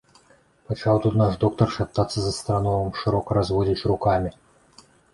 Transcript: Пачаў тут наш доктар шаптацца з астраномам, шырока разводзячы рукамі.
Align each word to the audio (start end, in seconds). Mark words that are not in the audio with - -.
Пачаў 0.71 1.01
тут 1.03 1.13
наш 1.21 1.33
доктар 1.43 1.75
шаптацца 1.77 2.17
з 2.19 2.25
астраномам, 2.33 2.91
шырока 3.05 3.29
разводзячы 3.43 3.85
рукамі. 3.97 4.37